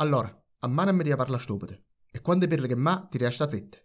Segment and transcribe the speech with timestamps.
[0.00, 1.76] Allora, a mano mi devi parlare stupido.
[2.12, 3.78] E quando parli che ma, ti resta zitta.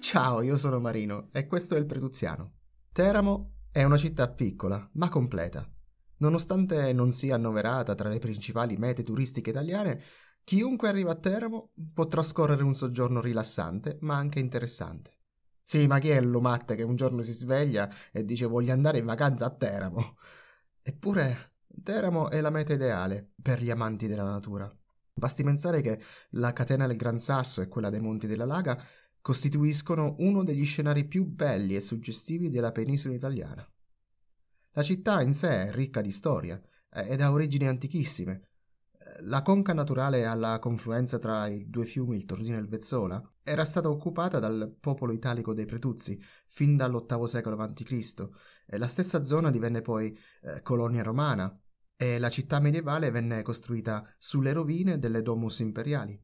[0.00, 2.56] Ciao, io sono Marino e questo è il Pretuziano.
[2.92, 5.66] Teramo è una città piccola, ma completa.
[6.18, 10.02] Nonostante non sia annoverata tra le principali mete turistiche italiane,
[10.44, 15.16] chiunque arriva a Teramo può trascorrere un soggiorno rilassante, ma anche interessante.
[15.62, 19.04] Sì, ma chi è l'umatte che un giorno si sveglia e dice voglio andare in
[19.04, 20.16] vacanza a Teramo?
[20.82, 24.74] Eppure Teramo è la meta ideale per gli amanti della natura.
[25.12, 26.00] Basti pensare che
[26.30, 28.82] la catena del Gran Sasso e quella dei Monti della Laga
[29.20, 33.68] costituiscono uno degli scenari più belli e suggestivi della penisola italiana.
[34.72, 38.42] La città in sé è ricca di storia ed ha origini antichissime.
[39.22, 43.64] La conca naturale alla confluenza tra i due fiumi, il Tordino e il Vezzola, era
[43.64, 48.28] stata occupata dal popolo italico dei Pretuzzi fin dall'VIII secolo a.C.
[48.76, 51.58] La stessa zona divenne poi eh, colonia romana
[51.96, 56.20] e la città medievale venne costruita sulle rovine delle domus imperiali.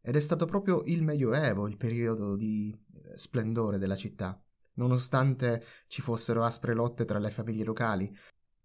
[0.00, 4.38] Ed è stato proprio il Medioevo il periodo di eh, splendore della città
[4.78, 8.10] nonostante ci fossero aspre lotte tra le famiglie locali.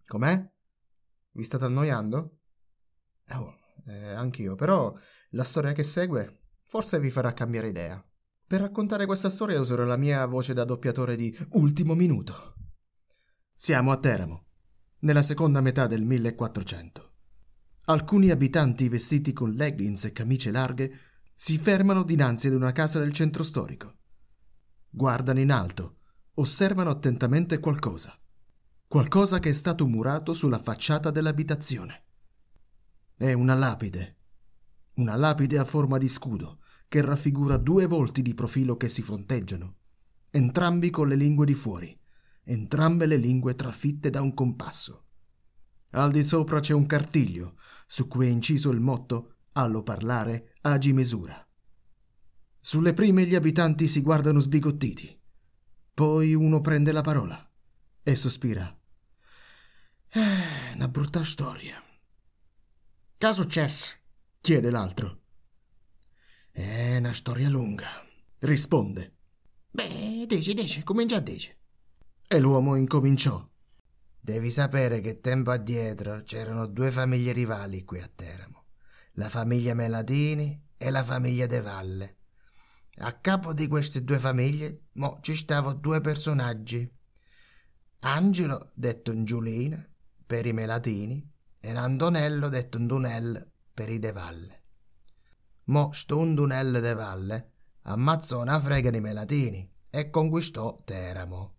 [0.06, 0.52] Com'è?
[1.32, 2.40] Vi state annoiando?
[3.32, 3.54] Oh,
[3.88, 4.96] eh, anch'io, però
[5.32, 8.04] la storia che segue forse vi farà cambiare idea.
[8.46, 12.56] Per raccontare questa storia userò la mia voce da doppiatore di Ultimo Minuto.
[13.56, 14.46] Siamo a Teramo,
[15.00, 17.12] nella seconda metà del 1400.
[17.86, 20.92] Alcuni abitanti vestiti con leggings e camicie larghe
[21.36, 23.98] si fermano dinanzi ad una casa del centro storico.
[24.90, 26.02] Guardano in alto
[26.36, 28.18] osservano attentamente qualcosa.
[28.88, 32.06] Qualcosa che è stato murato sulla facciata dell'abitazione.
[33.16, 34.18] È una lapide.
[34.96, 39.78] Una lapide a forma di scudo che raffigura due volti di profilo che si fronteggiano,
[40.30, 42.00] entrambi con le lingue di fuori,
[42.44, 45.06] entrambe le lingue trafitte da un compasso.
[45.92, 47.56] Al di sopra c'è un cartiglio
[47.88, 51.48] su cui è inciso il motto Allo parlare agi misura.
[52.60, 55.22] Sulle prime gli abitanti si guardano sbigottiti.
[55.96, 57.52] Poi uno prende la parola
[58.02, 58.76] e sospira.
[60.10, 61.80] Eh, una brutta storia.
[63.16, 63.94] Che è successo?
[64.42, 65.22] chiede l'altro.
[66.52, 67.88] È una storia lunga,
[68.40, 69.18] risponde.
[69.70, 71.58] Beh, dici, dici, comincia a dire.
[72.28, 73.44] E l'uomo incominciò.
[74.20, 78.66] Devi sapere che tempo addietro c'erano due famiglie rivali qui a Teramo,
[79.14, 82.18] la famiglia Melatini e la famiglia De Valle.
[82.98, 86.90] A capo di queste due famiglie mo ci stavano due personaggi.
[88.02, 89.84] Angelo, detto Giulina,
[90.26, 94.64] per i Melatini, e Antonello, detto un Dunel, per i De Valle.
[95.66, 97.52] Mo sto un Dunel De Valle
[97.84, 101.56] ammazzò una frega di Melatini e conquistò Teramo.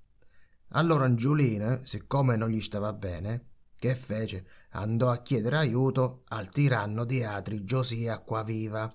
[0.68, 4.46] Allora Giulina, siccome non gli stava bene, che fece?
[4.70, 8.92] Andò a chiedere aiuto al tiranno di Atri Giosia qua viva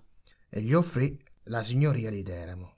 [0.50, 2.76] e gli offrì la signoria di Teramo.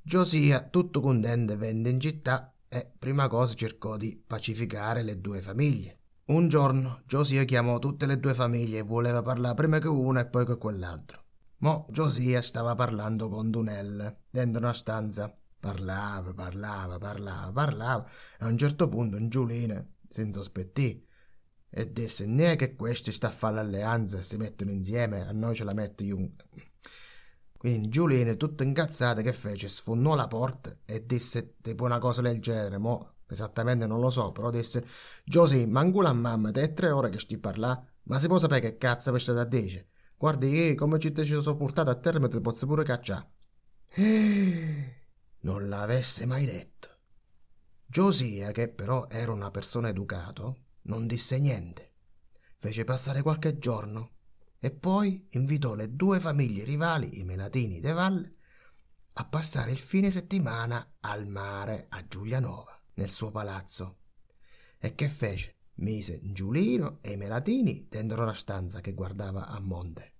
[0.00, 5.98] Giosia, tutto contento, venne in città e prima cosa cercò di pacificare le due famiglie.
[6.26, 10.26] Un giorno Giosia chiamò tutte le due famiglie e voleva parlare prima che una e
[10.26, 11.22] poi che quell'altro.
[11.58, 15.36] Mo Giosia stava parlando con Dunel dentro una stanza.
[15.58, 18.06] Parlava, parlava, parlava, parlava
[18.38, 21.02] e a un certo punto un Giuline si insospettì
[21.70, 25.54] e disse né che questi sta a fare l'alleanza e si mettono insieme, a noi
[25.54, 26.30] ce la metto io un...
[27.64, 29.68] Quindi Giuliano, tutto incazzato, che fece?
[29.68, 34.32] Sfondò la porta e disse tipo una cosa del genere, mo esattamente non lo so,
[34.32, 34.84] però disse
[35.24, 38.76] Giosì, mangula a mamma, te tre ore che sti parla, ma si può sapere che
[38.76, 39.88] cazzo vi state a dire?
[40.18, 43.30] Guardi che come ci ci sono portato a terra ti posso pure cacciare.
[45.44, 46.88] Non l'avesse mai detto.
[47.86, 51.92] Giosia, che però era una persona educato, non disse niente.
[52.56, 54.13] Fece passare qualche giorno
[54.64, 58.30] e poi invitò le due famiglie rivali, i Melatini de Valle,
[59.12, 63.98] a passare il fine settimana al mare a Giulianova, nel suo palazzo.
[64.78, 65.56] E che fece?
[65.74, 70.14] Mise Giulino e i Melatini dentro una stanza che guardava a monte,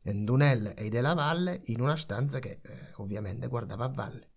[0.00, 4.30] e Ndunel e i della Valle in una stanza che eh, ovviamente guardava a valle.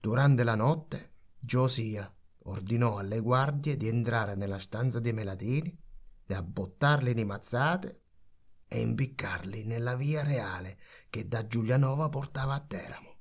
[0.00, 2.10] Durante la notte, Giosia
[2.44, 5.78] ordinò alle guardie di entrare nella stanza dei Melatini,
[6.24, 7.98] di abbottarli di mazzate
[8.74, 10.76] e impiccarli nella via reale
[11.08, 13.14] che da Giulianova portava a Teramo.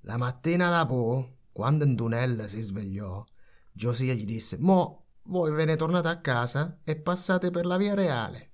[0.00, 3.24] La mattina dopo, quando Antonella si svegliò,
[3.72, 7.94] Giosia gli disse: Mo voi ve ne tornate a casa e passate per la via
[7.94, 8.52] reale.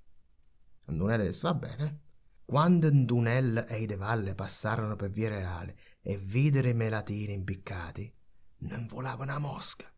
[0.87, 1.99] Ndunelle disse va bene.
[2.45, 8.13] Quando Ndunel e i De Valle passarono per via reale e videro i melatini impiccati,
[8.59, 9.91] non volava una mosca.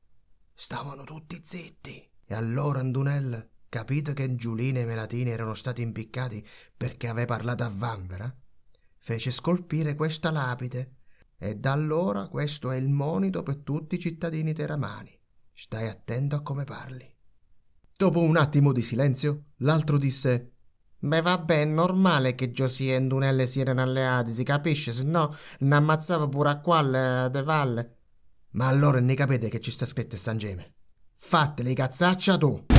[0.56, 2.10] Stavano tutti zitti.
[2.28, 6.42] E allora Ndunel, capito che Giulina e melatini erano stati impiccati
[6.78, 8.34] perché aveva parlato a Vanvera,
[8.98, 11.00] fece scolpire questa lapide
[11.38, 15.14] e da allora questo è il monito per tutti i cittadini teramani.
[15.54, 17.06] Stai attento a come parli.
[17.98, 20.54] Dopo un attimo di silenzio, l'altro disse
[20.98, 25.76] Beh, vabbè, è normale che Josie e Ndunelle siano alleati, si capisce, se no ne
[25.76, 27.98] ammazzava pure a quale de valle.
[28.52, 30.76] Ma allora ne capite che ci sta scritto San Geme?
[31.12, 32.75] Fatele cazzaccia tu!